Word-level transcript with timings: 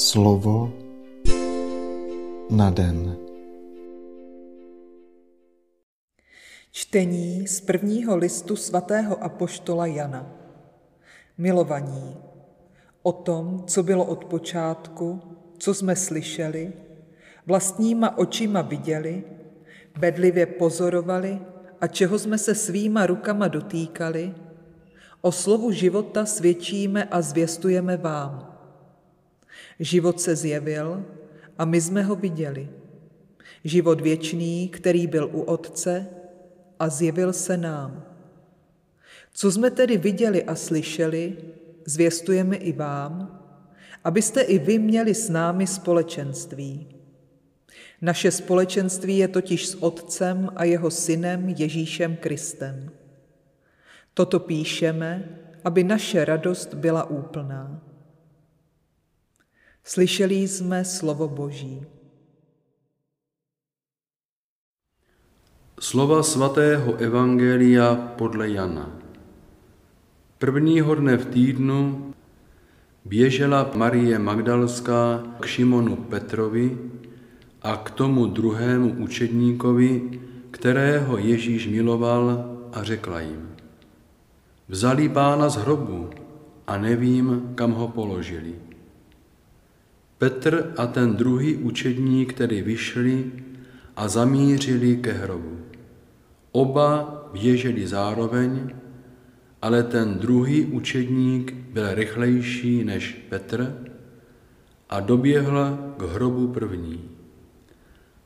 Slovo 0.00 0.72
na 2.50 2.70
den. 2.70 3.16
Čtení 6.70 7.46
z 7.46 7.60
prvního 7.60 8.16
listu 8.16 8.56
svatého 8.56 9.24
apoštola 9.24 9.86
Jana. 9.86 10.26
Milovaní, 11.38 12.16
o 13.02 13.12
tom, 13.12 13.64
co 13.66 13.82
bylo 13.82 14.04
od 14.04 14.24
počátku, 14.24 15.20
co 15.58 15.74
jsme 15.74 15.96
slyšeli, 15.96 16.72
vlastníma 17.46 18.18
očima 18.18 18.62
viděli, 18.62 19.24
bedlivě 19.98 20.46
pozorovali 20.46 21.40
a 21.80 21.86
čeho 21.86 22.18
jsme 22.18 22.38
se 22.38 22.54
svýma 22.54 23.06
rukama 23.06 23.48
dotýkali, 23.48 24.34
o 25.20 25.32
slovu 25.32 25.72
života 25.72 26.26
svědčíme 26.26 27.04
a 27.04 27.22
zvěstujeme 27.22 27.96
vám– 27.96 28.46
Život 29.80 30.20
se 30.20 30.36
zjevil 30.36 31.04
a 31.58 31.64
my 31.64 31.80
jsme 31.80 32.02
ho 32.02 32.14
viděli. 32.14 32.68
Život 33.64 34.00
věčný, 34.00 34.68
který 34.68 35.06
byl 35.06 35.30
u 35.32 35.40
Otce 35.40 36.06
a 36.78 36.88
zjevil 36.88 37.32
se 37.32 37.56
nám. 37.56 38.04
Co 39.32 39.52
jsme 39.52 39.70
tedy 39.70 39.96
viděli 39.96 40.44
a 40.44 40.54
slyšeli, 40.54 41.36
zvěstujeme 41.84 42.56
i 42.56 42.72
vám, 42.72 43.40
abyste 44.04 44.40
i 44.40 44.58
vy 44.58 44.78
měli 44.78 45.14
s 45.14 45.28
námi 45.28 45.66
společenství. 45.66 46.86
Naše 48.00 48.30
společenství 48.30 49.18
je 49.18 49.28
totiž 49.28 49.68
s 49.68 49.82
Otcem 49.82 50.48
a 50.56 50.64
jeho 50.64 50.90
synem 50.90 51.48
Ježíšem 51.48 52.16
Kristem. 52.16 52.90
Toto 54.14 54.40
píšeme, 54.40 55.38
aby 55.64 55.84
naše 55.84 56.24
radost 56.24 56.74
byla 56.74 57.10
úplná. 57.10 57.89
Slyšeli 59.84 60.34
jsme 60.34 60.84
slovo 60.84 61.28
Boží. 61.28 61.82
Slova 65.80 66.22
svatého 66.22 66.96
Evangelia 66.96 67.94
podle 67.94 68.50
Jana. 68.50 68.92
Prvního 70.38 70.94
dne 70.94 71.16
v 71.16 71.26
týdnu 71.26 72.12
běžela 73.04 73.70
Marie 73.74 74.18
Magdalská 74.18 75.22
k 75.40 75.46
Šimonu 75.46 75.96
Petrovi 75.96 76.78
a 77.62 77.76
k 77.76 77.90
tomu 77.90 78.26
druhému 78.26 78.92
učedníkovi, 78.92 80.20
kterého 80.50 81.18
Ježíš 81.18 81.66
miloval 81.66 82.44
a 82.72 82.82
řekla 82.82 83.20
jim. 83.20 83.48
Vzali 84.68 85.08
pána 85.08 85.48
z 85.48 85.56
hrobu 85.56 86.10
a 86.66 86.78
nevím, 86.78 87.52
kam 87.54 87.72
ho 87.72 87.88
položili. 87.88 88.69
Petr 90.20 90.72
a 90.76 90.86
ten 90.86 91.16
druhý 91.16 91.56
učedník 91.56 92.34
který 92.34 92.62
vyšli 92.62 93.32
a 93.96 94.08
zamířili 94.08 94.96
ke 94.96 95.12
hrobu. 95.12 95.58
Oba 96.52 97.24
běželi 97.32 97.86
zároveň, 97.86 98.70
ale 99.62 99.82
ten 99.82 100.18
druhý 100.18 100.64
učedník 100.64 101.52
byl 101.52 101.94
rychlejší 101.94 102.84
než 102.84 103.24
Petr 103.28 103.88
a 104.90 105.00
doběhl 105.00 105.78
k 105.96 106.02
hrobu 106.02 106.48
první. 106.48 107.00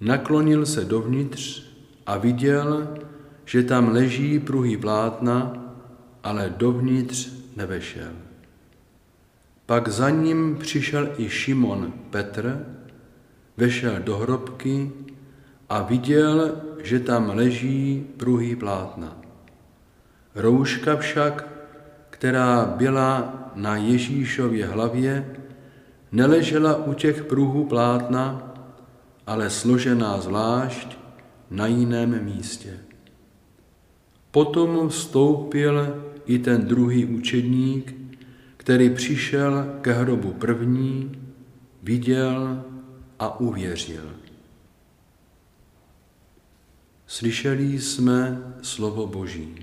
Naklonil 0.00 0.66
se 0.66 0.84
dovnitř 0.84 1.62
a 2.06 2.18
viděl, 2.18 2.94
že 3.44 3.62
tam 3.62 3.88
leží 3.88 4.38
pruhý 4.38 4.76
plátna, 4.76 5.52
ale 6.22 6.54
dovnitř 6.56 7.30
nevešel. 7.56 8.25
Pak 9.66 9.88
za 9.88 10.10
ním 10.10 10.56
přišel 10.60 11.08
i 11.18 11.28
Šimon 11.28 11.92
Petr, 12.10 12.66
vešel 13.56 14.00
do 14.00 14.16
hrobky 14.16 14.92
a 15.68 15.82
viděl, 15.82 16.52
že 16.82 17.00
tam 17.00 17.30
leží 17.34 18.06
pruhý 18.16 18.56
plátna. 18.56 19.16
Rouška 20.34 20.96
však, 20.96 21.48
která 22.10 22.64
byla 22.64 23.34
na 23.54 23.76
Ježíšově 23.76 24.66
hlavě, 24.66 25.36
neležela 26.12 26.76
u 26.76 26.94
těch 26.94 27.24
pruhů 27.24 27.64
plátna, 27.64 28.54
ale 29.26 29.50
složená 29.50 30.20
zvlášť 30.20 30.98
na 31.50 31.66
jiném 31.66 32.24
místě. 32.24 32.78
Potom 34.30 34.88
vstoupil 34.88 36.02
i 36.26 36.38
ten 36.38 36.66
druhý 36.66 37.04
učedník, 37.04 38.05
který 38.66 38.90
přišel 38.90 39.78
ke 39.80 39.92
hrobu 39.92 40.32
první, 40.32 41.12
viděl 41.82 42.64
a 43.18 43.40
uvěřil. 43.40 44.16
Slyšeli 47.06 47.80
jsme 47.80 48.42
slovo 48.62 49.06
Boží. 49.06 49.54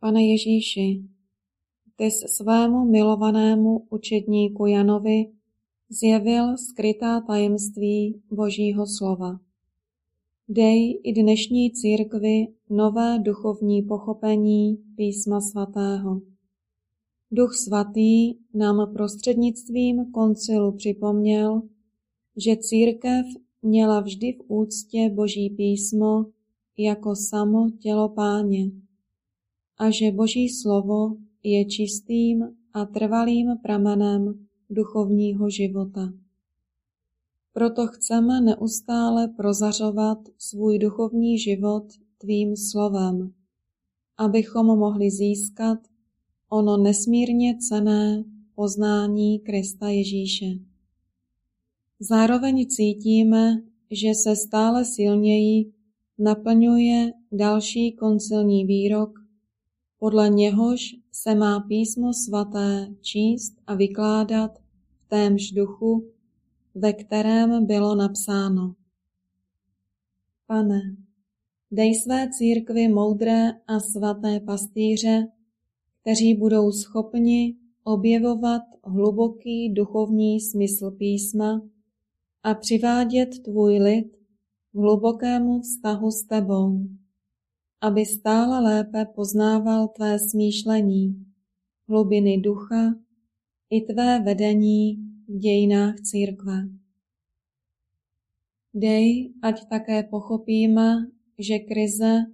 Pane 0.00 0.22
Ježíši, 0.22 1.02
ty 1.96 2.10
svému 2.10 2.84
milovanému 2.84 3.86
učedníku 3.90 4.66
Janovi 4.66 5.41
zjevil 5.92 6.58
skrytá 6.58 7.20
tajemství 7.20 8.22
Božího 8.30 8.86
slova. 8.86 9.40
Dej 10.48 11.00
i 11.04 11.12
dnešní 11.12 11.70
církvi 11.70 12.46
nové 12.70 13.18
duchovní 13.18 13.82
pochopení 13.82 14.78
písma 14.96 15.40
svatého. 15.40 16.20
Duch 17.30 17.54
svatý 17.54 18.34
nám 18.54 18.92
prostřednictvím 18.92 20.12
koncilu 20.12 20.72
připomněl, 20.72 21.62
že 22.36 22.56
církev 22.56 23.26
měla 23.62 24.00
vždy 24.00 24.32
v 24.32 24.40
úctě 24.48 25.10
Boží 25.14 25.50
písmo 25.50 26.26
jako 26.78 27.16
samo 27.16 27.70
tělo 27.70 28.08
páně 28.08 28.70
a 29.78 29.90
že 29.90 30.10
Boží 30.10 30.48
slovo 30.48 31.16
je 31.42 31.64
čistým 31.64 32.44
a 32.72 32.84
trvalým 32.84 33.58
pramenem 33.62 34.46
duchovního 34.72 35.50
života. 35.50 36.12
Proto 37.52 37.86
chceme 37.86 38.40
neustále 38.40 39.28
prozařovat 39.28 40.18
svůj 40.38 40.78
duchovní 40.78 41.38
život 41.38 41.84
tvým 42.18 42.56
slovem, 42.56 43.32
abychom 44.16 44.66
mohli 44.66 45.10
získat 45.10 45.78
ono 46.48 46.76
nesmírně 46.76 47.58
cené 47.58 48.24
poznání 48.54 49.38
Krista 49.38 49.88
Ježíše. 49.88 50.46
Zároveň 52.00 52.66
cítíme, 52.66 53.62
že 53.90 54.14
se 54.14 54.36
stále 54.36 54.84
silněji 54.84 55.72
naplňuje 56.18 57.12
další 57.32 57.92
koncilní 57.92 58.64
výrok, 58.64 59.18
podle 59.98 60.28
něhož 60.28 60.94
se 61.12 61.34
má 61.34 61.60
písmo 61.60 62.12
svaté 62.12 62.94
číst 63.00 63.54
a 63.66 63.74
vykládat 63.74 64.61
témž 65.12 65.50
duchu, 65.50 66.10
ve 66.74 66.92
kterém 66.92 67.66
bylo 67.66 67.94
napsáno. 67.94 68.74
Pane, 70.46 70.80
dej 71.70 71.94
své 71.94 72.28
církvi 72.30 72.88
moudré 72.88 73.52
a 73.66 73.80
svaté 73.80 74.40
pastýře, 74.40 75.26
kteří 76.00 76.34
budou 76.34 76.72
schopni 76.72 77.56
objevovat 77.84 78.62
hluboký 78.84 79.68
duchovní 79.68 80.40
smysl 80.40 80.90
písma 80.90 81.62
a 82.42 82.54
přivádět 82.54 83.42
tvůj 83.44 83.78
lid 83.78 84.16
k 84.72 84.74
hlubokému 84.74 85.60
vztahu 85.60 86.10
s 86.10 86.22
tebou, 86.22 86.80
aby 87.80 88.06
stále 88.06 88.60
lépe 88.60 89.04
poznával 89.04 89.88
tvé 89.88 90.18
smýšlení, 90.18 91.26
hlubiny 91.88 92.38
ducha 92.38 92.94
i 93.72 93.80
tvé 93.80 94.20
vedení 94.20 94.96
v 95.28 95.38
dějinách 95.38 96.00
církve. 96.00 96.68
Dej, 98.74 99.32
ať 99.42 99.68
také 99.68 100.02
pochopíme, 100.02 101.06
že 101.38 101.58
krize, 101.58 102.26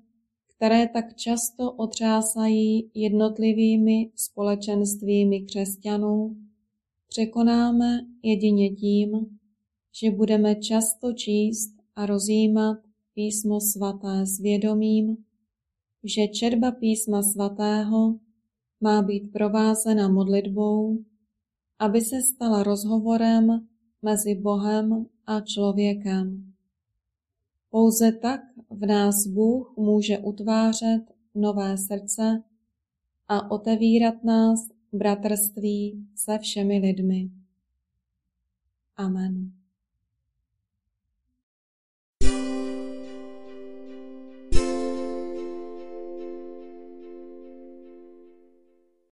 které 0.57 0.89
tak 0.89 1.17
často 1.17 1.73
otřásají 1.73 2.91
jednotlivými 2.95 4.11
společenstvími 4.15 5.41
křesťanů, 5.41 6.37
překonáme 7.09 8.07
jedině 8.23 8.71
tím, 8.71 9.39
že 10.03 10.11
budeme 10.11 10.55
často 10.55 11.13
číst 11.13 11.75
a 11.97 12.07
rozjímat 12.07 12.79
písmo 13.15 13.61
svaté 13.61 14.27
s 14.27 14.41
vědomím, 14.41 15.17
že 16.05 16.29
četba 16.29 16.71
písma 16.71 17.23
svatého 17.23 18.19
má 18.81 19.03
být 19.03 19.33
provázena 19.33 20.09
modlitbou 20.09 20.99
aby 21.79 22.01
se 22.01 22.23
stala 22.23 22.63
rozhovorem 22.63 23.69
mezi 24.03 24.35
Bohem 24.35 25.07
a 25.27 25.41
člověkem. 25.41 26.53
Pouze 27.71 28.13
tak 28.13 28.41
v 28.71 28.87
nás 28.87 29.27
Bůh 29.27 29.75
může 29.77 30.19
utvářet 30.19 31.03
nové 31.35 31.77
srdce 31.79 32.43
a 33.29 33.51
otevírat 33.51 34.25
nás 34.25 34.69
bratrství 34.93 36.09
se 36.15 36.39
všemi 36.39 36.79
lidmi. 36.79 37.31
Amen. 38.97 39.58